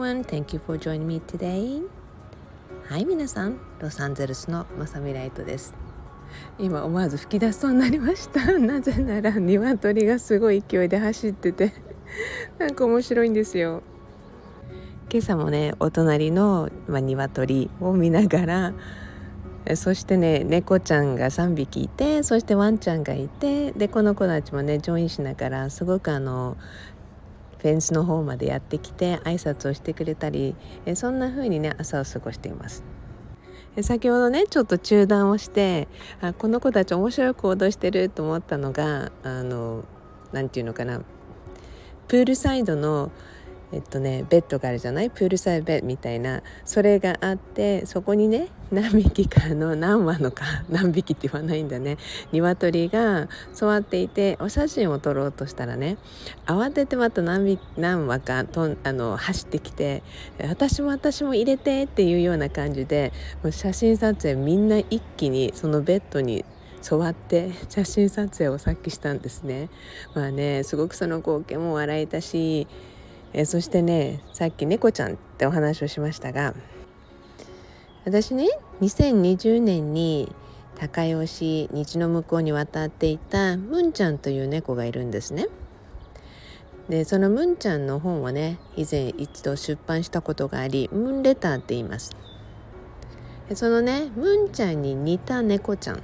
[0.00, 1.82] everyone, thank you for joining me today.
[2.88, 5.74] はい皆さん、ロサンゼルスのまさみライトです。
[6.58, 8.40] 今思わず吹き出しそうになりました。
[8.58, 11.74] なぜなら鶏がすごい勢いで走ってて。
[12.58, 13.82] なんか面白いんですよ。
[15.12, 18.72] 今朝もねお隣の、まあ、鶏を見ながら
[19.74, 26.56] そしてね猫ちゃんが3匹いてそしてワンちゃんがいてでこの子たちもねジョインしながらすごくあの
[27.62, 30.56] フェンスの方までやってきて挨拶をしてくれたり
[30.86, 32.82] えそんな風にね朝を過ごしています。
[33.82, 35.86] 先ほどねちょっと中断をして
[36.20, 39.84] あこの子たち面白い行動してると思ったのがあの
[40.32, 41.00] 何て言うのかな
[42.08, 43.12] プールサイドの
[43.72, 45.10] えっとねベッドがあるじゃない？
[45.10, 46.42] プールサイベッドみたいな。
[46.64, 51.96] それがあってそこにね何匹かの何羽のか 何匹って言わないんだね。
[52.32, 55.98] 鶏が座っていてお写真を撮ろうとしたらね
[56.46, 60.02] 慌ててまた何何羽かとあの走ってきて
[60.48, 66.44] 私も私も入れてっていうような感じでもう写真撮影みんな一気にそのベッドに
[66.82, 69.68] 座って写真撮影をさっきしたんですね。
[70.14, 72.66] まあねすごくその光景も笑えたし
[73.32, 76.54] えそしてねさっき猫ちゃんってお話をしましたが
[78.04, 78.48] 私ね
[78.80, 80.34] 2020年に
[80.76, 85.48] 高吉日の向こうに渡っていたムンちゃんという猫がいるんですね。
[86.88, 92.16] でそのムンちゃんの本をね以前一度出版したことがありムンレターって言います。
[93.54, 96.02] そのねムンちゃんに似た猫ちゃん。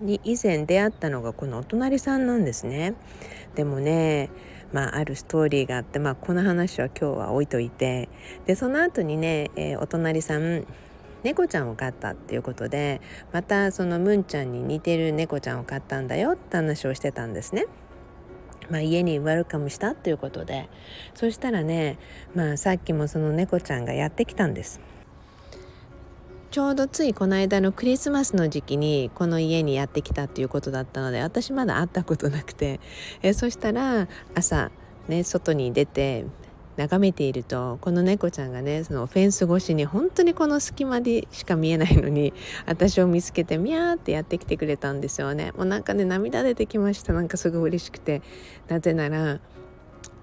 [0.00, 2.94] に以前出会ったのがこのお隣さんなんですね。
[3.54, 4.30] でもね
[4.72, 8.08] まあ、あるストーリーがあって、まあ、この話は今日は置いといて
[8.46, 10.66] でその後にね、えー、お隣さん
[11.22, 13.00] 猫ちゃんを飼ったっていうことで
[13.32, 17.66] またそのムンちゃんに似てる猫ちゃんを飼ったんだよって話をしてたんですね。
[18.70, 20.68] まあ、家にウェルカムしたっていうことで
[21.14, 21.98] そしたらね、
[22.36, 24.80] まあ、さっきもその猫ちゃんがやってきたんです。
[26.50, 32.80] ちょうどついこの間のクリスマスの時期にこの家にやってきたっていうことだったので私まだ会ったことなくて。
[33.22, 34.72] えそしたら朝
[35.06, 36.26] ね外に出て
[36.76, 42.32] 眺めているとこの猫ちゃんがねそのフェンス越しに本当にこの隙間でしか見えないのに
[42.66, 45.52] 私を見つけてミャーってやってきてくれたんですよね。
[45.56, 47.12] もうなんかね涙出てきました。
[47.12, 48.22] なんかすごい嬉しくて。
[48.66, 49.38] なぜなら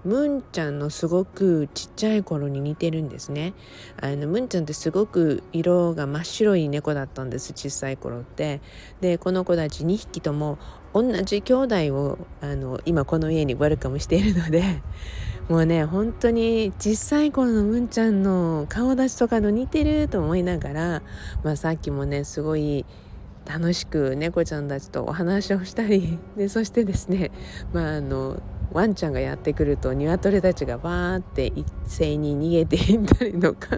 [0.04, 3.54] ムンちゃんのすごくちっちゃい頃に似てるんですね。
[4.00, 8.60] あのムンちゃんってすごく色が真っ白い猫だったんです小さい頃って。
[9.00, 10.58] でこの子たち2匹とも
[10.94, 14.82] 同じ兄弟をあの今この家にウェルカムしているので
[15.48, 21.02] もうね本当に小さい頃のムンちゃんの顔立ちとかの似てると思いながら、
[21.42, 22.86] まあ、さっきもねすごい
[23.46, 27.30] 楽しく猫ちゃんたちとお話をしたりでそしてですね
[27.72, 28.40] まああの
[28.72, 33.76] ワンちゃんがやってくると鶏たちがバーって一斉に逃げていったりとか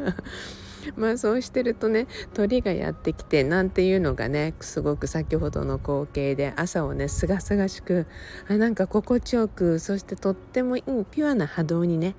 [0.97, 8.07] まあそうしてるとね鳥がやってきてなんていうのがねすごく先ほどの光景で朝をねすがすがしく
[8.49, 12.15] あなんか心地よくそしてとってもいいピュアな波動にね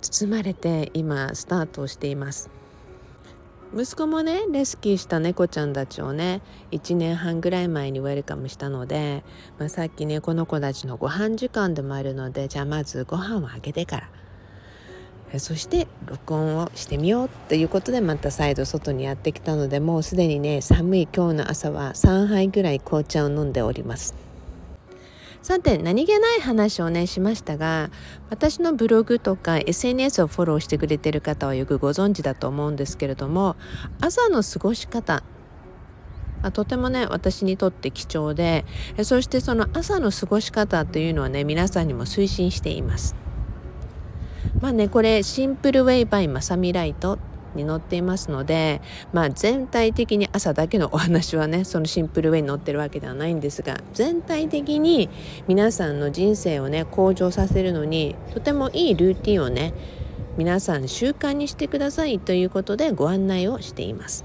[0.00, 2.59] 包まれて今スタートをしています。
[3.72, 6.42] 息子もねレスキューした猫ちゃんたちをね
[6.72, 9.22] 1年半ぐらい前にウェルカムしたので、
[9.58, 14.08] まあ、さっきねこの子たちのご飯時間でもあるのでじゃあまずご飯をあげてか
[15.32, 24.29] らそして録音をしてみようということでまた再度外にやってきたのでもうすでにね寒い今日の朝は3杯ぐらい紅茶を飲んでおります。
[25.42, 27.90] さて何気ない話をねしましたが
[28.28, 33.56] 私のブログとか SNS をフォローしてくれてる方はよくご存知だと思うんですけれども
[34.00, 35.22] 朝の過ごし方
[36.52, 38.64] とてもね私にとって貴重で
[39.02, 43.14] そしてその朝の過ごし方というのはね皆さんにも推進しています。
[44.60, 47.18] まあねこれシンプルウェイバイマサミライト
[47.54, 48.80] に載っていますので、
[49.12, 55.08] まあ、全体的に朝だけのお話はねそのシンプルウェイに載ってるわけではないんですが全体的に
[55.48, 59.74] 皆さんの人生をね向上させるのにとてもいいルーティンをね
[60.36, 64.24] 皆さん習慣にしてくださいということでご案内をしています。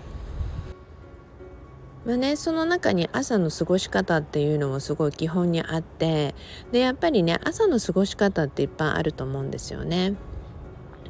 [2.06, 6.36] まあね、その中に朝の過ごし方っていうのもすごい基本にあって
[6.72, 10.14] でやっぱりね朝の過ごし方っていっぱいあると思うんですよね。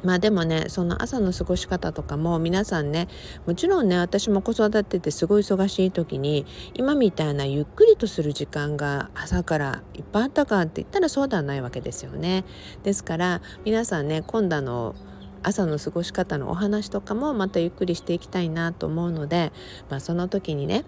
[0.02, 3.08] まあでもねその朝の過ごし方とかも皆さんね
[3.46, 12.44] もちろんね私も子育ててすごい忙しい時に今みたいなゆっくりとする時間が朝からいっぱいあったかって言ったらそうではないわけですよね。
[12.82, 14.94] ですから皆さんね今度の
[15.42, 19.52] 朝の過ごし方のお話とかもまたゆっくりしていきたいなと思うので、
[19.88, 20.84] まあ、その時にね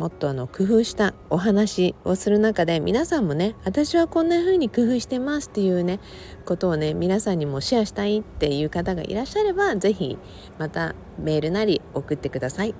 [0.00, 6.00] もっとあの工夫したお話をする中で皆さんもね私はこんな風に工夫してますっていうね
[6.46, 10.16] ことをね皆さんにもシェアしたいっていう方がいらっしゃれば是非
[10.56, 12.74] またメールなり送ってください。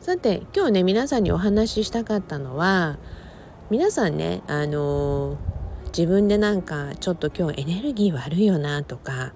[0.00, 2.98] さて今日ね皆さんにお話ししたかったのは
[3.70, 5.36] 皆さんねあのー、
[5.96, 9.34] 自分でなんかちょっと今日エネルギー悪いよなとか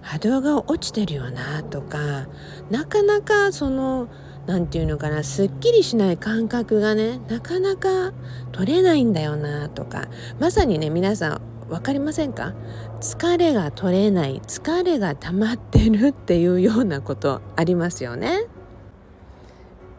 [0.00, 2.26] 波動が落ちてるよなとか
[2.70, 4.08] なかなかその
[4.48, 8.12] 何て言うのかなすっきりしない感覚がねなかなか
[8.50, 10.08] 取れないんだよなとか。
[10.40, 12.54] まさにね皆さん分かりませんか？
[13.00, 18.46] 疲れが取れない疲れが溜まってるっていうようなことありますよね。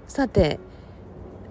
[0.07, 0.60] さて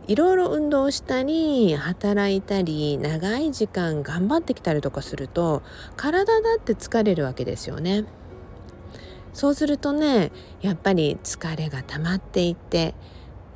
[0.08, 5.62] いろいろ運動したり働いたり長い時間頑張ってきたりとかすると
[5.96, 8.06] 体だって疲れるわけですよね。
[9.32, 12.94] そうするとねやっぱり疲れが溜まっていって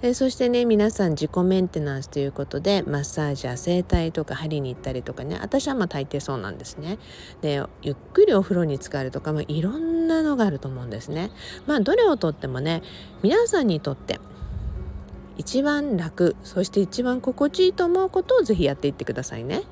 [0.04, 6.98] えそしてね皆さん自己メンテナンスということでマッサージや整体とか針に行ったりとかね私はまあ大抵そうなんですね。
[7.40, 11.30] でゆっくりお風呂に浸かるとか、まあ、いろんなのがあると思うんですね。
[11.66, 12.82] まあどれをとってもね
[13.22, 14.18] 皆さんにとって
[15.38, 19.62] 一番楽そして一番心地いいと思うことをぜひやっていってくださいね。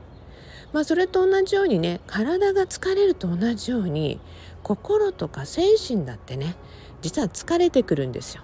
[0.73, 4.21] まあそれと同じようにね体が疲れると同じように
[4.63, 6.57] 心とか精神だってね
[7.03, 8.43] 実は疲れてくるんですよ。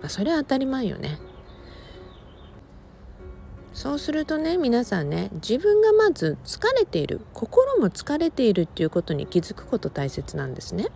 [0.00, 1.18] まあ、それは当たり前よね。
[3.72, 10.86] そうするとね皆さんね自分がまず疲れている心も疲れているっていうことに気づくこと大切なんですね。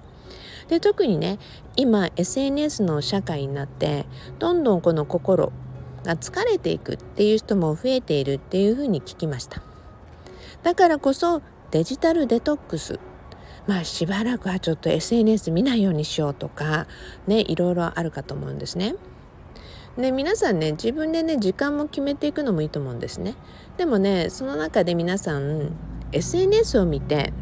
[0.69, 1.39] で特にね
[1.77, 4.07] 今 SNS の社会になって
[4.39, 5.53] どんどんこの心
[6.05, 9.63] が疲れていくっていう人も増えているっていうふうに聞きました
[10.63, 11.43] だからこそ
[11.73, 13.01] デジタルデトックス
[13.67, 16.87] まあしばらくはちょっと SNS 見ないようにしようとか
[17.27, 18.95] ねいろいろあるかと思うんですね。
[19.97, 23.35] で皆さんね自分でね時間も決めていくのもいいと思うんですね。
[23.77, 25.73] でもねその中で皆さん
[26.13, 27.33] SNS を見て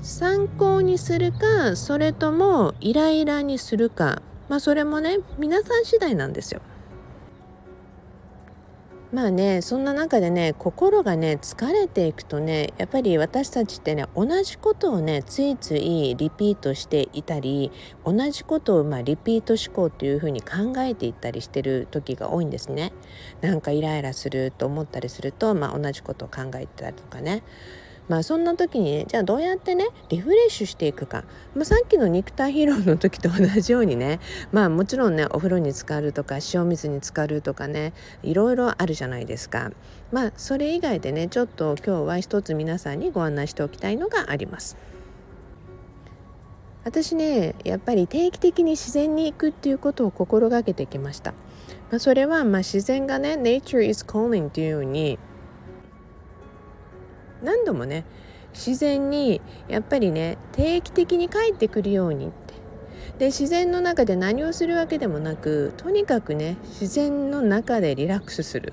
[0.00, 6.60] 参考にするかそれともイライラにするかまあそれもね皆さん次第なんですよ。
[9.14, 17.70] まあねそんな中でね心がね疲れていくとねやっぱり私たちってね同じことをねついついリピートしていたり
[18.04, 22.92] 同じことをまあリピート思考っていうふうに考えていったりしてる時が多いんですね。
[23.40, 27.44] なんかイライラすると思ったりすると、まあ、同じことを考えてたりとかね
[28.08, 31.24] まあそんな時にねじゃあどうやってねリフレッシュしていくか、
[31.54, 34.20] まあ、さっきの肉体疲労の時と同じようにね
[34.52, 37.92] まあもちろんねお風呂に浸かるとか塩水に浸かるとかね
[38.22, 39.72] いろいろあるじゃないですか
[40.12, 44.76] まあそれ以外でねちょっと今日は一つ皆さんにご案内しておきたいのがあります。
[46.84, 51.32] 私ねやっぱり定期的に自然に行くっていうことを心がけてきました。
[51.90, 55.18] まあ、それはまあ自然がね Nature is calling っていうように
[57.44, 58.04] 何度もね
[58.52, 62.54] 自然にやっぱりね定期的に帰ってくるようにって
[63.18, 68.72] で自然の中で何をするわけでもなくとにかくね自然の中でリラックスする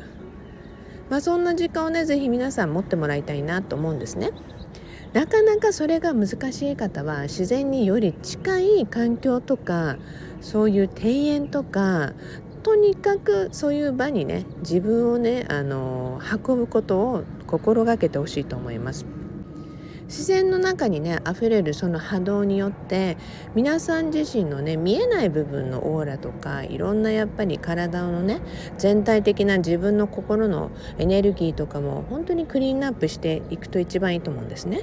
[1.10, 4.32] まあそんな時間をね是非皆さん持ってもらいたいなと思うんですね。
[5.14, 9.98] なかなかそれが難しい方は自然により近い環境とか
[10.40, 12.14] そういう庭園とか
[12.64, 19.06] とにかくそういう場にね自分をねあの運ぶことを心がけてほしいと思います。
[20.06, 23.16] 自然の中にね溢れるその波動によって
[23.56, 28.42] 皆さん自身のね見えない部分のオーラとかいろんなやっぱり体のね
[28.78, 34.82] 全体的な自分の心のエネルギーとかも本当にクリーンアップしていくと一番いいと思うんですね。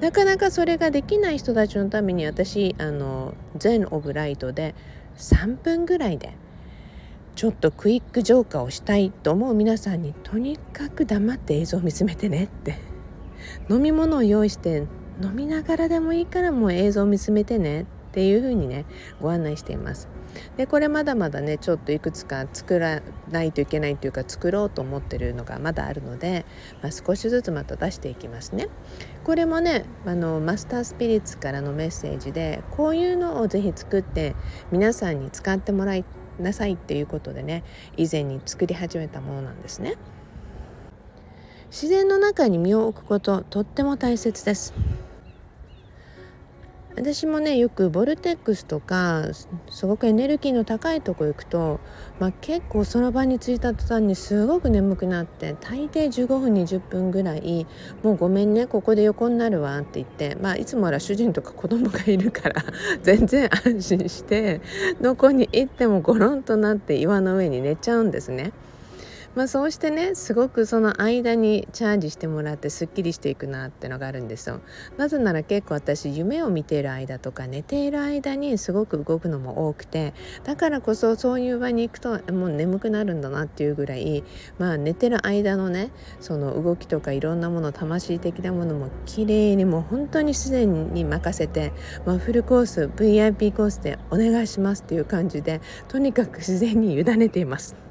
[0.00, 4.74] なかなかそれができない人たちのために私あの全オブライトで
[5.16, 6.34] 3分ぐらいで
[7.34, 12.78] ちょっとクイック浄化をしたいと思う皆さんにとにかく黙って映像を見つめてねって
[13.68, 14.86] 飲み物を用意して
[15.22, 18.84] 飲みながらでもいいからもう映像を見つめてねっていうふうにね
[19.20, 20.08] ご案内しています。
[20.56, 26.44] でこれまだまだねちょっといくつか作らないといけないというか作ろうと思ってるのがまだあるので、
[26.82, 28.68] まあ、少しずつまた出していきますね。
[29.24, 34.34] これもねあのマスタースピリッツからのメッセージでこういうのをぜひ作って
[34.70, 36.04] 皆さんに使ってもらい
[36.38, 37.62] なさいっていうことでね
[37.96, 39.96] 以前に作り始めたものなんですね。
[41.70, 44.74] 自然の中に身を置くこととっても大切です。
[46.96, 49.24] 私もねよくボルテックスとか
[49.68, 51.80] すごくエネルギーの高いとこ行くと、
[52.20, 57.66] まあ、結構その場に着いた途端にすごく眠くなって大抵15分20分ぐらい
[58.04, 62.64] 「もうごめんねここで横になるわ」って言って、まあ、いつもは主人とか子供がいるから
[63.02, 64.60] 全然安心して
[65.00, 68.52] どこに行ってもゴロンとなって岩の上に寝ちゃうんですね。
[69.34, 74.60] まあ、そうしてねすごくその間にチャージしてもらってすっきりしていくなってのがあるんですよ
[74.96, 80.14] なぜなら結構私夢を見ている間とか寝ている間にすごく動くのも多くて
[80.44, 84.22] だからこそそういう場に行くともう眠くなるんだなっていうぐらい
[84.58, 91.72] まあ寝てる間のねその動きとかいろんなもの魂的なものも綺麗にもう本当に自然に任せて、
[92.06, 97.83] まあ、フルコース VIP コースでお願いしますっていう感じでとにかく自然に委ねています。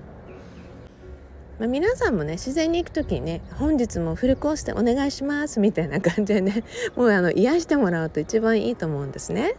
[1.59, 6.63] まあ、皆さんもね自然に行く時にね本日もフルコースでお願いしますみたいな感じでね
[6.95, 9.55] もうあの癒してもらうと一番いいと思うんですね。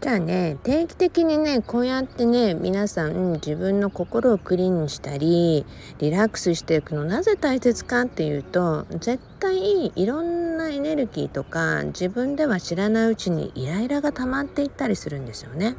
[0.00, 5.64] じゃあね定期的にねこうやってね皆さん自分の心をクリーンにしたり
[5.98, 15.74] リラックスしていくのなぜ大切かっていうと絶対いろんなエネルギーとか自分では知らないうちにイライラが溜まっていったりするんですよね。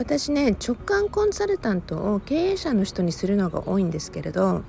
[0.00, 4.62] 私ね直感コンサルタントを経営者の人にするのが多いんですけれど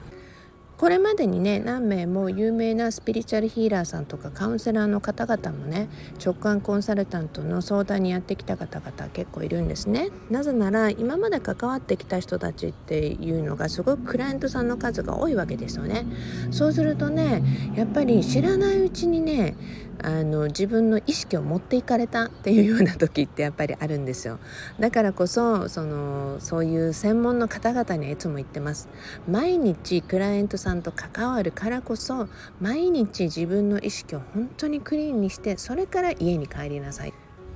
[0.81, 10.09] これまでにね何名も有名なスピリチュアルヒーラーさんとかカウンセラーの方々もね直感コンサルタントの相談にやってきた方々結構いるんですね。
[10.31, 16.07] なぜなら今まで関わってきた人たちっていうのがすごくクライアントさんの数が多いわけですよね。
[16.49, 17.43] そうするとね
[17.75, 19.55] やっぱり知らないうちにね
[20.03, 24.39] あの自分の意識を持っていかれたっていうような時ってやっぱりあるんですよ。
[24.79, 28.89] だからこそそのそういう専門の方々にはいつも言ってます。
[29.29, 32.29] 毎日クライアントさんさんと関わるからこそ
[32.61, 37.13] 毎日自分の意識を本当にクリーンにしてそれから家に帰りなさい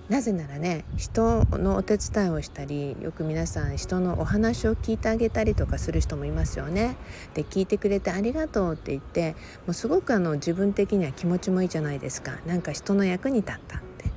[0.09, 6.95] なぜならね人のお手伝いをしたりよく皆さん人のお話を聞いてあげたりとかする人もいますよね。
[7.33, 9.31] で聞いてくれてありがとうって言って
[9.65, 14.11] もうすごくあの自分的には気持ちもいいじゃないですかなんか人の役に立ったって。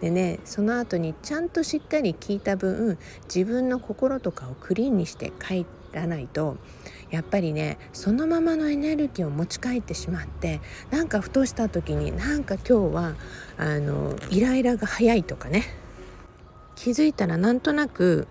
[0.00, 6.56] でねその後にちゃんとしっかり聞いた分自分の心とかをクリーンにして帰らないと
[7.10, 10.60] やっぱりねそのままのエネルギーを持ち帰ってしまって
[10.90, 13.14] なんかふとした時になんか今日は
[13.56, 15.64] あのイライラが早いとかね
[16.76, 18.26] 気づいたらなんとなく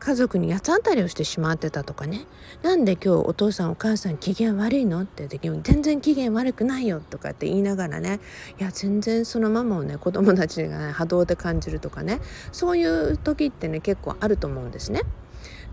[0.00, 2.26] 家族に八つ当たりをしてしまってたとかね
[2.62, 5.02] なんで今日お父さんお母さん機嫌悪いの？
[5.02, 8.18] って時に全然機嫌悪くないよとかって言いながらね
[8.58, 12.18] いや全然そのままをね子供たちが、ね、波動で感じるとかね
[12.50, 15.02] そういう時ってね結構あると思うんですね。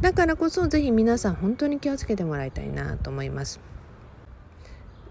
[0.01, 3.60] だからこそぜひ皆さん本当に気をつけてもらいたいなと思います。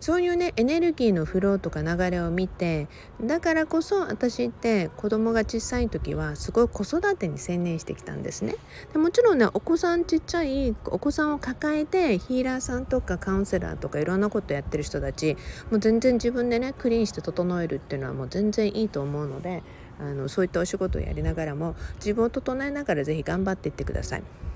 [0.00, 2.86] そういうねエネルギーのフローとか流れを見て
[3.20, 8.54] だからこそ私って子供が小さい時はすごい子育てに専念してきたんですね
[8.92, 15.36] でもちろんねお子さんちっちゃいお子さんを抱えてヒーラーさんとかカウンセラーとかいろんなことやってる人たち
[15.70, 19.64] もう全然自分でねクリーンして整えるっていうのはもう全然いいと思うので
[20.00, 24.47] あのそういったお仕事をやりながらも自分を整えながら是非頑張っていってください。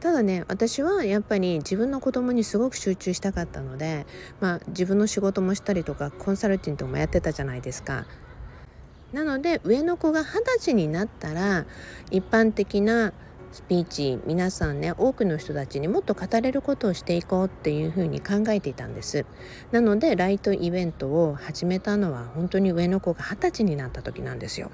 [0.00, 4.06] ただね私はやっぱり自分の子供にすごく集中したかったので、
[4.40, 8.06] まあ、自分の仕事もしたりとかコンサルティングもやってたじゃないですか。
[9.12, 11.64] なので上の子が二十歳になったら
[12.10, 13.12] 一般的な
[13.52, 19.24] スピーチ皆さんね多くの人たちにもっと語れることをしていこうっていうふうに考えていたんです
[19.72, 24.70] なのでライトイベントを始めたのは本当に上の子が二十歳になった時なんですよ、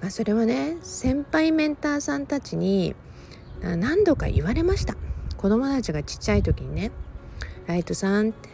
[0.00, 2.96] まあ、それはね先輩メンターさんたちに
[3.60, 4.96] 何度か言われました。
[5.36, 6.90] 子供たちがちっちゃい時にね
[7.66, 8.50] 「ライトさん」って。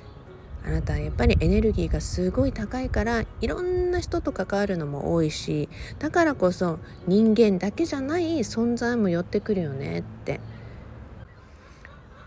[0.64, 5.68] あなたはやっぱりエネルギーがすごい高いからいろんな人と関わるのも多いし
[6.00, 10.40] だからこそ人間だけじゃない存在も寄ってくるよねって。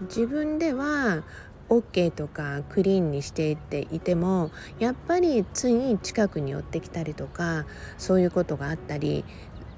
[0.01, 1.23] 自分では
[1.67, 7.65] OK とかクリーンにしていっていてもやっぱりつい近くに寄ってきたりとか
[7.97, 9.25] そういうことがあったり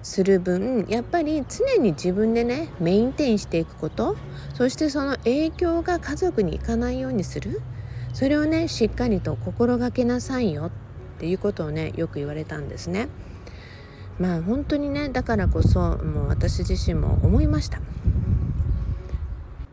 [0.04, 4.16] する分やっぱり常に自分でねメインテインしていくこと
[4.54, 7.62] そしてその影響が家族にいかないようにする
[8.14, 10.72] それをねしっかりと心がけなさいよっ
[11.20, 13.08] ていうことをねよく言われたんですね。
[14.20, 17.80] まあ本当にねだからこそもう私自身も思いました。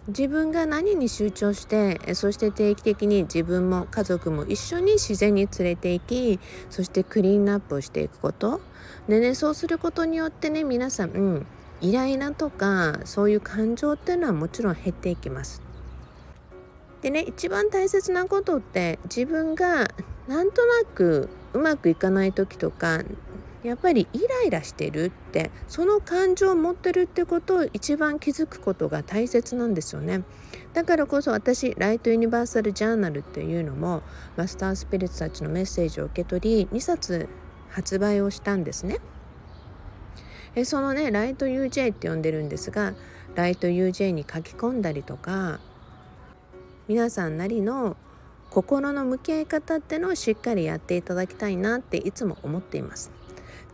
[0.09, 8.63] 自分が何に集中してそして定期的に自分も家族も一緒に自然に連れて行きそしてクリーンアップをしていくこと
[9.07, 11.47] でねそうすることによってね皆さん、うん、
[11.83, 15.63] イライラとかそういう感情っていうのはもちろん減っていきます。
[17.03, 19.89] でね一番大切なことって自分が
[20.27, 23.03] なんとなくうまくいかない時とか
[23.65, 30.23] やっぱりイライラしてるってその感情を持ってるってことを一番気づくことが大切なんですよね
[30.75, 34.03] だからこそ私ライトユニバーサルジャーナルっていうのも
[34.37, 37.29] マスタースピリッツたちのメッセージを受け取り2冊
[37.71, 38.99] 発売をしたんですね
[40.55, 42.95] えそのねライト UJ って呼んでるんですが
[43.35, 45.61] ライト UJ に書き込んだりとか
[46.87, 47.97] 皆さんなりの
[48.51, 53.18] 心の向き合い方ってのをしっかりやっていただきたいなっていつも思っています。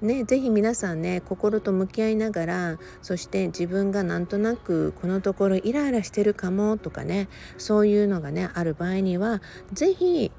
[0.00, 9.40] ね、ぜひ皆さんね心と向き合いながらそして自分がなんとなくこのところイライラしてるかもとかねそういうのがねある場合には
[9.72, 10.30] 是非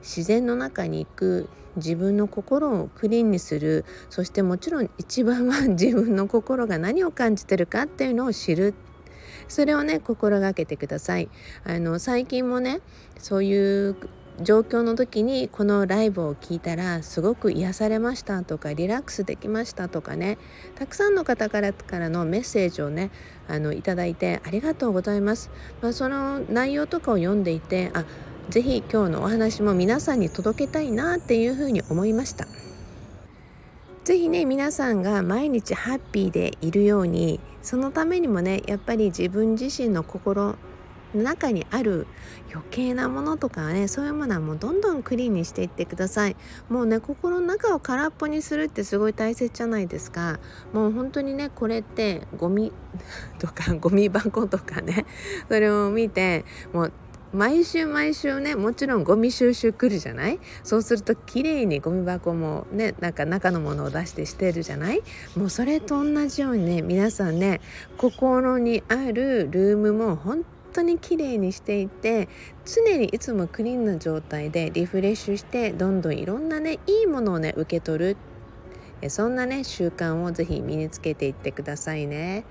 [0.00, 8.74] 自然の中に行く自分の心をクリーンにするそしてもちろん一番は 自分の心が何を感じてるかっていうのを知る。
[9.48, 11.28] それをね心がけてください。
[11.64, 12.80] あの最近もね
[13.18, 13.96] そういう
[14.42, 20.38] 状況の時にこのライブを聞いたらすごく癒されましたとかリラックスできましたとかね
[20.74, 23.10] たくさんの方からからのメッセージをね
[23.48, 28.04] あのいただいてありがとうございます、まあ、その内容とかを読んでいてあ
[28.48, 32.46] ぜひ今日のお話も皆さんに届けたいなっていうふうに思いました。
[34.04, 40.56] ぜひね皆さんが毎日ハッピーでいるようにそのためにもねやっぱり自分自身の心
[41.14, 42.06] 中にある
[42.52, 46.36] 余計なものとかねそういうものはもうどんどんクリーンにしていってください。
[46.68, 50.40] もうね心の中を空っぽにするってすごい大切じゃないですか。
[50.72, 52.72] もう本当にねこれってゴミ
[53.38, 55.06] とかゴミ箱とかね
[55.48, 56.92] それを見てもう
[57.34, 60.38] 毎週毎週ねもちろんゴミ収集来るじゃない？
[60.62, 65.00] そうすると綺麗にゴミ箱もねなんか中のものを出してしてるじゃない？
[65.34, 67.62] もうそれと同じようにね皆さんね
[67.96, 72.28] 心にあるルームも本当に綺麗にしていて
[72.64, 78.16] 常にいつもクリーンな状態でリフレッシュしてどんどんいろんなねいいものをね受け取る
[79.08, 82.44] そんなね習慣を是非身につけていってくださいね。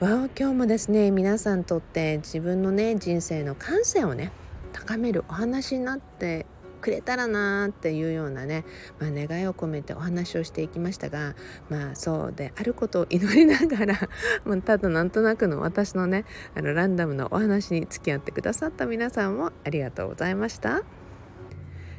[0.00, 4.32] わ今日もですね皆さんにとって自分のね人生の感性をね
[4.72, 6.46] 高めるお話になって
[6.84, 8.66] くれたらなっていうようなね、
[9.00, 11.34] まあ、願いを込めてお話をしていきましたが
[11.70, 14.08] まあそうであることを祈りながら
[14.44, 20.82] まただなんとなくの私のねあのランダムなお話に付き合ってくださった皆さんもありがとうございました。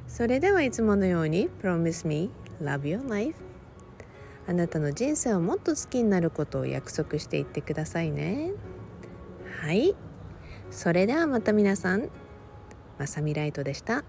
[0.08, 2.30] それではいつものように Promise me
[2.62, 3.36] love your life
[4.48, 8.52] あなたの人生をもっと好きになることを約束していってくださいね。
[9.62, 9.96] はい。
[10.70, 12.10] それではまた皆さん
[13.00, 14.06] まさみライトでした。